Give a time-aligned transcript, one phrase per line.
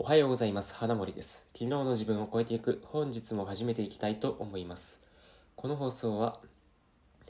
[0.00, 0.76] おはようございます。
[0.76, 1.48] 花森です。
[1.54, 5.02] 昨日の自分を超えていく、本日も始めていきたいと思います。
[5.56, 6.38] この放送は、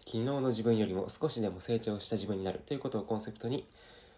[0.00, 3.66] 昨日の自分よりも少しでも成長した自分になるということをコンセプトに、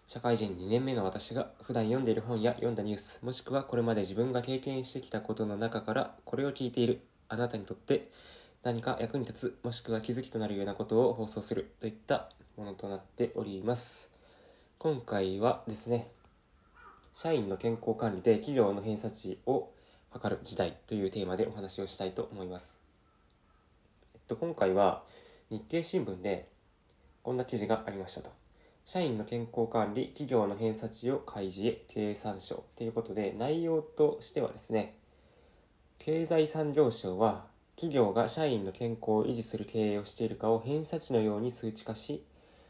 [0.05, 6.99] 社会人2年目の私が普段読んでいる本や読んだニュース、もしくはこれまで自分が経験してきたことの中から、これを聞いている
[7.29, 8.11] あなたにとって
[8.63, 14.11] 何か役に立つ、もしくは気づきとなるようなことを放送するといったものとなっております。
[14.77, 16.11] 今回はですね、
[17.13, 19.69] 社員の健康管理で企業の偏差値を
[20.11, 22.81] 測る時代というテーマでお話をしたいと思います。
[24.13, 25.03] えっと、今回は
[25.49, 26.47] 日経新聞で
[27.23, 28.31] こんな記事がありましたと。
[28.83, 34.95] 社員の健康管理、企業の偏差値を開示へ経産省ということで、内容としてはですね、
[35.99, 42.23] 経済産業省は企業が社員の健康を維持する経営をしているかを偏差値のように数値化し、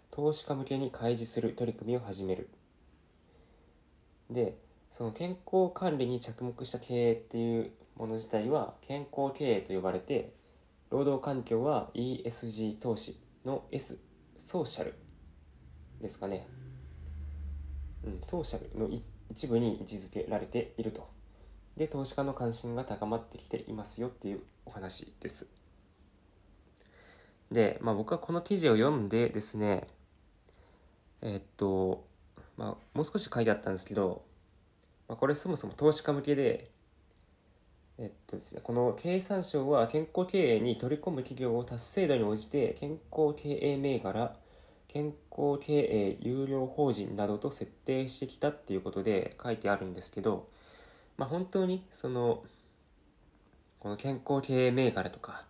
[0.10, 2.50] 投資家向けに開示する取り組みを始める
[4.32, 4.58] で
[4.92, 10.34] その健康管理に着目した経営っていうもの自体は健康経営と呼ばれて
[10.90, 14.00] 労働環境は ESG 投資の S
[14.38, 14.94] ソーシャル
[16.02, 16.48] ですかね。
[18.04, 18.90] うんソーシャルの
[19.30, 21.08] 一部に位置づけられていると。
[21.78, 25.48] で投資家の関心が高まってきていますよっていうお話です。
[27.50, 29.88] で、まあ、僕はこの記事を読んでですね
[31.22, 32.04] えっと
[32.58, 34.24] まあ、もう少し書いてあったんですけど、
[35.12, 36.72] まあ、これそもそも投資家向けで、
[37.98, 44.38] えっとですね、この経産省は健康経営に取り込む企業を達成度に応じて健康経営銘柄、
[44.88, 50.48] 健康経営有料法人などと設定してきたっていうことで書いてあるんですけど、
[51.18, 52.46] まあ、本当にその
[53.82, 55.44] この健康経営銘柄とか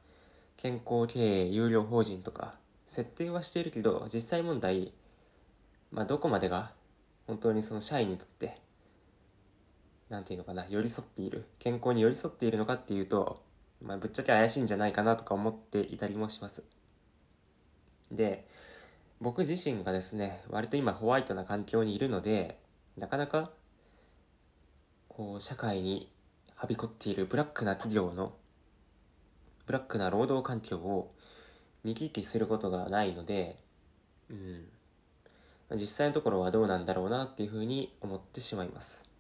[0.58, 2.56] 健康経営有料法人とか
[2.88, 4.92] 設定はしているけど実際問題
[5.92, 6.72] まあ、どこまでが
[7.28, 8.58] 本当にその社員にとって
[10.12, 13.42] 何て言うのかな寄り添っている健康に寄り添っているのかっていうと、
[13.82, 16.64] まあ、ぶっちゃけ怪しいんじゃないかなとか思っていたりもします。
[18.12, 18.46] で
[19.22, 22.60] 僕自身がですね割と今ホワイトな環境にいるので
[22.98, 23.52] なかなか
[25.08, 26.12] こう社会に
[26.56, 28.34] はびこっているブラックな企業の
[29.66, 31.14] ブラックな労働環境を
[31.86, 33.58] 見聞きすることがないので
[34.30, 34.66] うん。
[35.74, 39.11] 実際のところはどうなんだろうなっていうふうに思ってしまいます。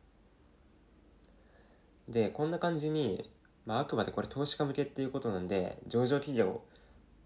[2.11, 3.29] でこんな感じに、
[3.66, 6.61] まあ、あくまでこれ投資家向けっていうことなんで上場企業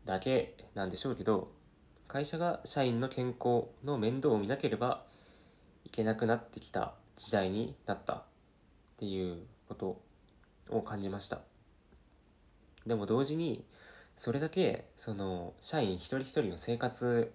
[0.06, 1.51] だけなんでしょうけど
[2.07, 5.03] 会社が社員の健康の面倒を見なければ
[5.84, 8.24] いけなくなってきた時代になったっ
[8.97, 10.01] ていうこと
[10.69, 11.40] を感じました。
[12.85, 13.66] でも同時に
[14.16, 17.34] それだけその社員一人一人の生活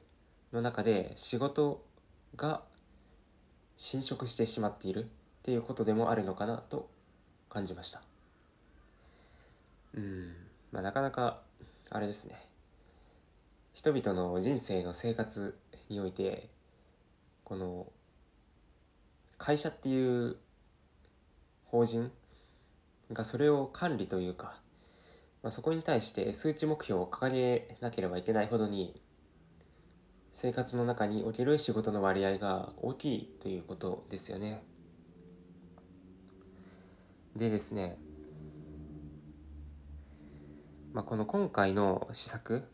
[0.53, 1.85] の中で仕事
[2.37, 2.63] が
[3.77, 5.09] 侵食してしまっているっ
[5.43, 6.89] ていうことでもあるのかなと
[7.51, 8.01] 感じました。
[9.95, 10.35] うん。
[10.73, 11.43] まあなかなか
[11.91, 12.37] あれですね。
[13.75, 15.59] 人々の人生の生活
[15.89, 16.49] において
[17.45, 17.87] この
[19.39, 20.37] 会社っていう
[21.65, 22.11] 法人
[23.13, 24.61] がそれを管理というか、
[25.43, 29.01] まあ、そこに対して数値目標を掲げなければいけないほどに
[30.33, 34.63] 生活の中における仕事の割合が大きいということですよね。
[37.37, 37.99] でですね、
[40.93, 42.65] まあ、この今回の施策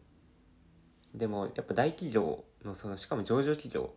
[1.14, 3.92] でもやっぱ大企業のそのしかも上場企業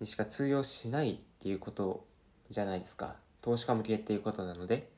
[0.00, 2.06] にしか通用しないっていうこと
[2.50, 3.16] じゃないですか。
[3.40, 4.92] 投資家向けっていうことなので。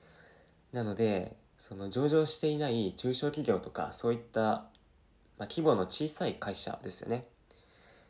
[0.73, 4.41] なのでその上場していない中小企業とかそういった、
[5.39, 7.27] まあ、規模の小さい会社ですよね。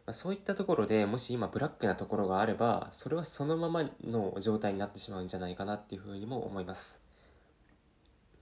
[0.07, 7.05] ま、そういったところでもし今ブラックなところがあればそれはそのままの状態になってしまうんじゃないかなっていうふうにも思います。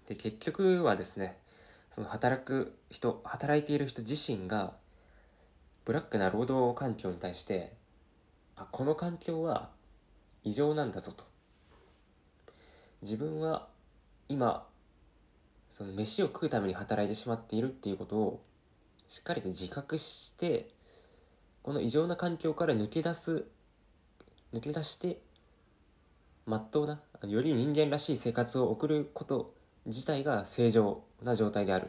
[0.06, 1.38] で結局はですね
[1.91, 4.74] その働く人働いている人自身が
[5.86, 7.72] ブラックな労働環境に対して
[8.56, 9.70] あこの環境は
[10.42, 11.24] 異常なんだぞと。
[13.00, 13.68] 自分は
[14.28, 14.66] 今
[15.71, 18.42] その飯を食うために働いてしまっているっていうことを
[19.09, 20.73] しっかりと自覚して
[21.65, 23.47] この異常な環境から抜け出す
[24.53, 25.19] 抜け出して
[26.45, 29.55] まっとうなより人間らしい生活を送ること
[29.87, 31.89] 自体が正常な状態である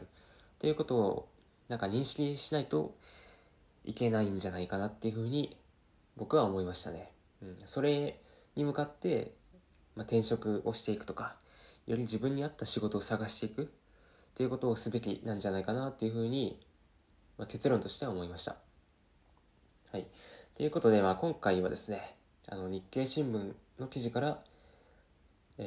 [0.58, 1.28] ていうことを
[1.68, 2.96] なんか認識しないと
[3.84, 5.58] いけないんじゃないかなっていうふうに
[6.16, 7.12] 僕は思いましたね。
[7.42, 8.18] うん、それ
[8.54, 9.34] に向かって、
[9.94, 11.36] まあ、転職をしていくとか
[11.86, 13.66] より自分に合った仕事を探していくっ
[14.34, 16.58] ていうことをすべきなんじゃないかなっていうふうに、
[17.36, 18.65] まあ、結論としては思いました。
[19.96, 20.06] はい。
[20.54, 22.16] ということで、まあ、今回はですね、
[22.48, 24.42] あの日経新聞の記事から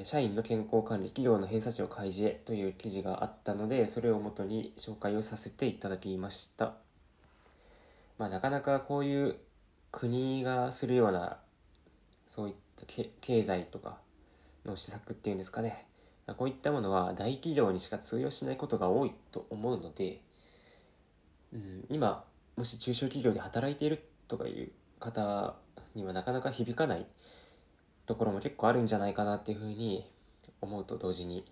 [0.04, 6.76] 社員の健康管理企業の偏差値を開示へという記事があったのでそれをもとに紹介をさせていただきました、
[8.20, 9.36] まあ、なかなかこういう
[9.92, 11.38] 国がするような
[12.28, 12.86] そういった
[13.20, 13.98] 経済とか
[14.64, 15.88] の施策っていうんですかね
[16.38, 20.22] こういったものは大企業にしか通用しないことが多いと思うので、
[21.52, 22.25] うん、今
[22.60, 25.56] もし中小企業で働いているとかいう方
[25.96, 27.06] にはなかなか響かない
[28.06, 30.10] ところも結構あるんじゃないかなっていうふうに
[30.62, 31.46] 思うと同時に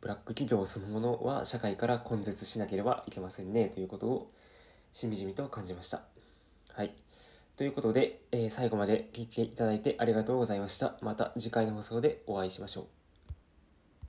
[0.00, 4.30] ブラック企業そのものは社会から根絶しなければいけませんねということを
[4.92, 6.02] しみじみと感じました。
[6.72, 6.94] はい。
[7.56, 10.96] ということで、えー、最後まで聞いていただいてありがとうございました。
[11.00, 13.05] また次回の放送でお会いしましょう。